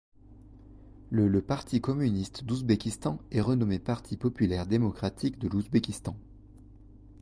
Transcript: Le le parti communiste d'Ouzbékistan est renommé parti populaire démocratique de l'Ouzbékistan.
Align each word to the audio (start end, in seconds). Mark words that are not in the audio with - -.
Le 1.11 1.27
le 1.27 1.43
parti 1.43 1.79
communiste 1.79 2.43
d'Ouzbékistan 2.43 3.19
est 3.29 3.39
renommé 3.39 3.77
parti 3.77 4.17
populaire 4.17 4.65
démocratique 4.65 5.37
de 5.37 5.47
l'Ouzbékistan. 5.47 6.17